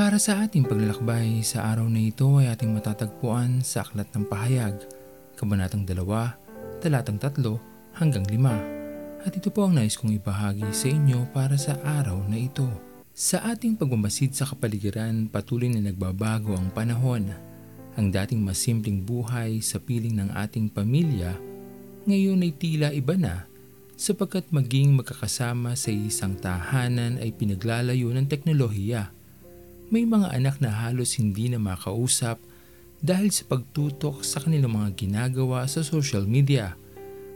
Para 0.00 0.16
sa 0.16 0.48
ating 0.48 0.64
paglalakbay 0.64 1.44
sa 1.44 1.76
araw 1.76 1.84
na 1.84 2.00
ito 2.00 2.40
ay 2.40 2.48
ating 2.48 2.72
matatagpuan 2.72 3.60
sa 3.60 3.84
Aklat 3.84 4.08
ng 4.16 4.24
Pahayag, 4.32 4.72
Kabanatang 5.36 5.84
2, 5.84 6.80
Talatang 6.80 7.20
3 7.20 8.00
hanggang 8.00 8.24
5. 8.24 9.28
At 9.28 9.36
ito 9.36 9.52
po 9.52 9.68
ang 9.68 9.76
nais 9.76 10.00
kong 10.00 10.16
ibahagi 10.16 10.64
sa 10.72 10.88
inyo 10.88 11.28
para 11.36 11.60
sa 11.60 11.76
araw 11.84 12.16
na 12.32 12.40
ito. 12.40 12.64
Sa 13.12 13.44
ating 13.44 13.76
pagmamasid 13.76 14.32
sa 14.32 14.48
kapaligiran, 14.48 15.28
patuloy 15.28 15.68
na 15.68 15.92
nagbabago 15.92 16.56
ang 16.56 16.72
panahon. 16.72 17.36
Ang 18.00 18.08
dating 18.08 18.40
masimpleng 18.40 19.04
buhay 19.04 19.60
sa 19.60 19.76
piling 19.76 20.16
ng 20.16 20.32
ating 20.32 20.72
pamilya, 20.72 21.36
ngayon 22.08 22.40
ay 22.40 22.56
tila 22.56 22.88
iba 22.96 23.20
na 23.20 23.44
sapagkat 24.00 24.48
maging 24.48 24.96
magkakasama 24.96 25.76
sa 25.76 25.92
isang 25.92 26.40
tahanan 26.40 27.20
ay 27.20 27.36
pinaglalayo 27.36 28.08
ng 28.16 28.24
teknolohiya. 28.32 29.19
May 29.90 30.06
mga 30.06 30.30
anak 30.30 30.62
na 30.62 30.70
halos 30.70 31.18
hindi 31.18 31.50
na 31.50 31.58
makausap 31.58 32.38
dahil 33.02 33.34
sa 33.34 33.42
pagtutok 33.50 34.22
sa 34.22 34.38
kanilang 34.38 34.78
mga 34.78 34.94
ginagawa 34.94 35.66
sa 35.66 35.82
social 35.82 36.30
media. 36.30 36.78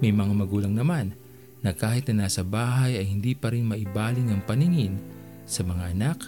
May 0.00 0.16
mga 0.16 0.32
magulang 0.32 0.72
naman 0.72 1.12
na 1.60 1.76
kahit 1.76 2.08
na 2.08 2.24
nasa 2.24 2.40
bahay 2.40 2.96
ay 2.96 3.04
hindi 3.04 3.36
pa 3.36 3.52
rin 3.52 3.68
maibaling 3.68 4.32
ang 4.32 4.40
paningin 4.48 4.96
sa 5.44 5.60
mga 5.60 5.92
anak 5.92 6.24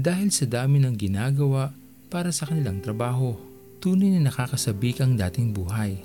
dahil 0.00 0.32
sa 0.32 0.48
dami 0.48 0.80
ng 0.80 0.96
ginagawa 0.96 1.76
para 2.08 2.32
sa 2.32 2.48
kanilang 2.48 2.80
trabaho. 2.80 3.36
Tunay 3.84 4.16
na 4.16 4.32
nakakasabik 4.32 5.04
ang 5.04 5.20
dating 5.20 5.52
buhay. 5.52 6.00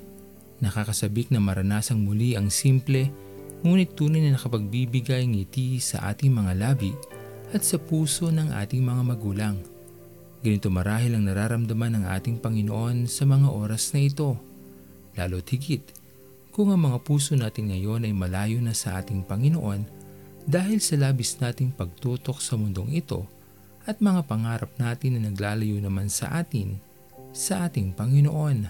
Nakakasabik 0.59 1.31
na 1.31 1.39
maranasang 1.39 2.03
muli 2.03 2.35
ang 2.35 2.51
simple 2.51 3.07
ngunit 3.63 3.95
tunay 3.95 4.19
na 4.19 4.35
nakapagbibigay 4.35 5.23
ngiti 5.23 5.79
sa 5.79 6.11
ating 6.11 6.35
mga 6.35 6.59
labi 6.59 6.91
at 7.55 7.63
sa 7.63 7.79
puso 7.79 8.27
ng 8.27 8.51
ating 8.51 8.83
mga 8.83 9.15
magulang. 9.15 9.55
Ganito 10.43 10.67
marahil 10.67 11.15
ang 11.15 11.23
nararamdaman 11.23 11.95
ng 11.95 12.05
ating 12.11 12.43
Panginoon 12.43 13.07
sa 13.07 13.23
mga 13.23 13.47
oras 13.47 13.95
na 13.95 14.03
ito. 14.03 14.35
Lalo't 15.15 15.47
higit, 15.47 15.87
kung 16.51 16.75
ang 16.75 16.83
mga 16.91 16.99
puso 17.07 17.31
natin 17.39 17.71
ngayon 17.71 18.03
ay 18.03 18.11
malayo 18.11 18.59
na 18.59 18.75
sa 18.75 18.99
ating 18.99 19.23
Panginoon 19.23 19.87
dahil 20.43 20.83
sa 20.83 20.99
labis 20.99 21.39
nating 21.39 21.71
pagtutok 21.71 22.43
sa 22.43 22.59
mundong 22.59 22.91
ito 22.91 23.23
at 23.87 24.03
mga 24.03 24.27
pangarap 24.27 24.75
natin 24.75 25.15
na 25.15 25.31
naglalayo 25.31 25.79
naman 25.79 26.11
sa 26.11 26.35
atin, 26.35 26.75
sa 27.31 27.71
ating 27.71 27.95
Panginoon. 27.95 28.67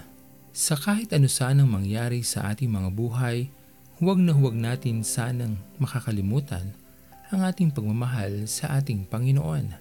Sa 0.54 0.78
kahit 0.78 1.10
ano 1.10 1.26
sanang 1.26 1.68
mangyari 1.68 2.22
sa 2.22 2.54
ating 2.54 2.70
mga 2.70 2.94
buhay, 2.94 3.50
huwag 3.98 4.22
na 4.22 4.30
huwag 4.30 4.54
natin 4.54 5.02
sanang 5.02 5.58
makakalimutan 5.82 6.85
ang 7.26 7.42
ating 7.42 7.74
pagmamahal 7.74 8.46
sa 8.46 8.78
ating 8.78 9.10
Panginoon 9.10 9.74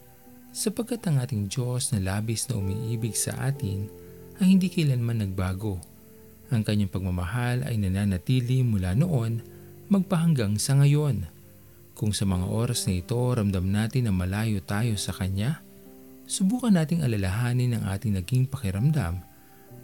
sapagkat 0.50 1.06
ang 1.06 1.22
ating 1.22 1.46
Diyos 1.46 1.94
na 1.94 2.02
labis 2.02 2.50
na 2.50 2.58
umiibig 2.58 3.14
sa 3.14 3.38
atin 3.38 3.86
ay 4.42 4.58
hindi 4.58 4.72
kailanman 4.72 5.22
nagbago. 5.22 5.78
Ang 6.50 6.66
kanyang 6.66 6.90
pagmamahal 6.90 7.62
ay 7.70 7.78
nananatili 7.78 8.66
mula 8.66 8.98
noon 8.98 9.46
magpahanggang 9.94 10.58
sa 10.58 10.74
ngayon. 10.82 11.30
Kung 11.94 12.18
sa 12.18 12.26
mga 12.26 12.50
oras 12.50 12.90
na 12.90 12.98
ito 12.98 13.20
ramdam 13.20 13.70
natin 13.70 14.10
na 14.10 14.14
malayo 14.16 14.60
tayo 14.60 14.98
sa 15.00 15.16
Kanya, 15.16 15.64
subukan 16.28 16.74
nating 16.74 17.06
alalahanin 17.06 17.78
ang 17.78 17.88
ating 17.88 18.18
naging 18.18 18.50
pakiramdam 18.50 19.22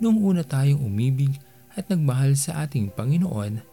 noong 0.01 0.19
una 0.19 0.41
tayong 0.41 0.81
umibig 0.81 1.37
at 1.77 1.87
nagmahal 1.87 2.33
sa 2.35 2.65
ating 2.65 2.91
Panginoon 2.91 3.70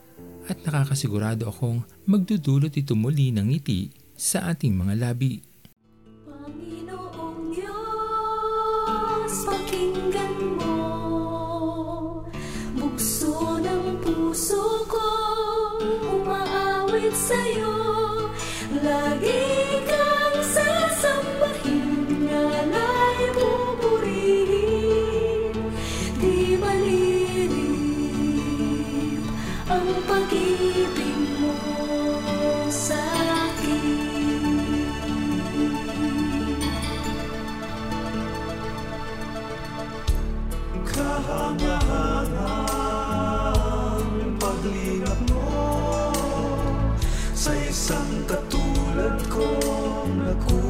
at 0.49 0.59
nakakasigurado 0.65 1.49
akong 1.53 1.85
magdudulot 2.09 2.73
ito 2.73 2.97
muli 2.97 3.29
ng 3.33 3.53
ngiti 3.53 3.93
sa 4.17 4.51
ating 4.51 4.75
mga 4.75 4.95
labi. 4.97 5.45
Panginoong 6.25 7.55
Diyos, 7.55 9.35
pakinggan 9.45 10.37
mo 10.59 10.77
Bukso 12.75 13.61
ng 13.61 14.03
puso 14.03 14.83
ko, 14.89 15.09
umaawit 16.11 17.15
sa'yo 17.15 17.75
Lagi 18.83 19.38
isang 47.89 48.25
katulad 48.29 49.17
kong 49.33 50.13
nagkulang 50.25 50.68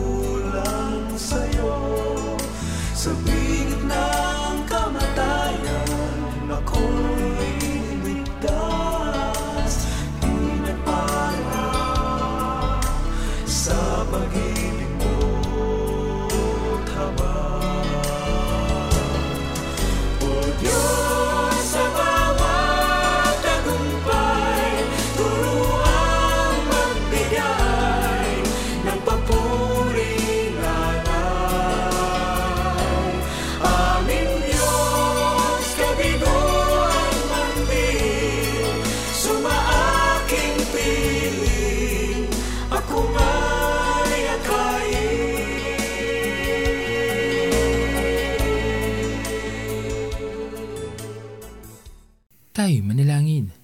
Tayo 52.59 52.83
manalangin. 52.83 53.55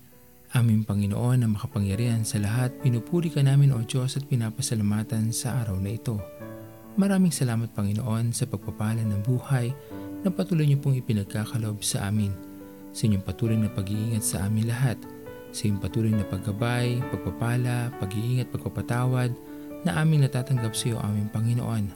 Aming 0.54 0.86
Panginoon 0.86 1.42
na 1.42 1.50
makapangyarihan 1.50 2.22
sa 2.22 2.38
lahat, 2.38 2.70
pinupuri 2.78 3.26
ka 3.26 3.42
namin 3.42 3.74
o 3.74 3.82
Diyos 3.82 4.14
at 4.14 4.22
pinapasalamatan 4.30 5.34
sa 5.34 5.66
araw 5.66 5.82
na 5.82 5.98
ito. 5.98 6.22
Maraming 6.94 7.34
salamat 7.34 7.74
Panginoon 7.74 8.30
sa 8.30 8.46
pagpapala 8.46 9.02
ng 9.02 9.18
buhay 9.26 9.74
na 10.22 10.30
patuloy 10.30 10.70
niyo 10.70 10.78
pong 10.78 10.94
ipinagkakalob 10.94 11.82
sa 11.82 12.06
amin. 12.06 12.30
Sa 12.94 13.10
inyong 13.10 13.26
patuloy 13.26 13.58
na 13.58 13.66
pag-iingat 13.66 14.22
sa 14.22 14.46
amin 14.46 14.70
lahat. 14.70 15.02
Sa 15.50 15.66
iyong 15.66 15.82
patuloy 15.82 16.14
na 16.14 16.22
paggabay, 16.22 17.02
pagpapala, 17.10 17.90
pag-iingat, 17.98 18.46
pagpapatawad 18.54 19.34
na 19.82 19.98
aming 19.98 20.22
natatanggap 20.22 20.70
sa 20.70 20.94
iyo 20.94 21.02
aming 21.02 21.26
Panginoon. 21.34 21.90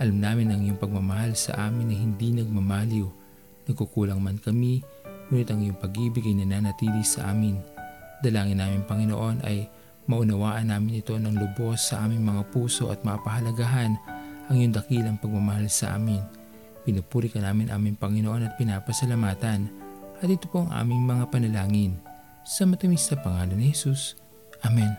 Alam 0.00 0.16
namin 0.16 0.56
ang 0.56 0.64
iyong 0.64 0.80
pagmamahal 0.80 1.36
sa 1.36 1.68
amin 1.68 1.92
na 1.92 1.96
hindi 2.00 2.32
nagmamaliw. 2.32 3.04
Nagkukulang 3.68 4.24
man 4.24 4.40
kami, 4.40 4.80
ngunit 5.30 5.48
ang 5.48 5.62
iyong 5.62 5.78
pag-ibig 5.78 6.26
ay 6.26 6.42
nananatili 6.42 7.06
sa 7.06 7.30
amin. 7.30 7.56
Dalangin 8.20 8.58
namin 8.58 8.82
Panginoon 8.84 9.46
ay 9.46 9.70
maunawaan 10.10 10.74
namin 10.74 11.00
ito 11.00 11.14
ng 11.14 11.38
lubos 11.38 11.94
sa 11.94 12.02
aming 12.02 12.26
mga 12.26 12.50
puso 12.50 12.90
at 12.90 13.00
mapahalagahan 13.06 13.94
ang 14.50 14.56
iyong 14.58 14.74
dakilang 14.74 15.16
pagmamahal 15.22 15.70
sa 15.70 15.94
amin. 15.94 16.20
Pinupuri 16.82 17.30
ka 17.30 17.38
namin 17.38 17.70
aming 17.70 17.94
Panginoon 17.94 18.50
at 18.50 18.58
pinapasalamatan 18.58 19.70
at 20.20 20.28
ito 20.28 20.50
po 20.50 20.66
ang 20.66 20.70
aming 20.74 21.06
mga 21.06 21.24
panalangin. 21.30 21.94
Sa 22.42 22.66
matamis 22.66 23.06
na 23.08 23.16
pangalan 23.22 23.54
ni 23.54 23.70
Jesus. 23.70 24.18
Amen. 24.66 24.90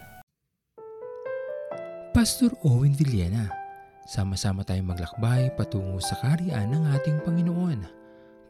Pastor 2.16 2.56
Owen 2.66 2.96
Villena, 2.96 3.52
sama-sama 4.08 4.64
tayong 4.64 4.96
maglakbay 4.96 5.52
patungo 5.54 6.00
sa 6.00 6.18
kariyan 6.24 6.72
ng 6.72 6.84
ating 6.98 7.22
Panginoon. 7.22 7.61